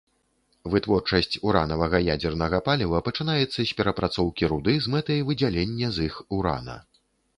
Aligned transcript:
Вытворчасць 0.75 1.37
уранавага 1.49 1.99
ядзернага 2.15 2.61
паліва 2.69 3.01
пачынаецца 3.09 3.53
з 3.65 3.71
перапрацоўкі 3.83 4.45
руды 4.55 4.73
з 4.87 4.95
мэтай 4.95 5.23
выдзялення 5.29 5.87
з 5.99 6.09
іх 6.11 6.15
урана. 6.39 6.75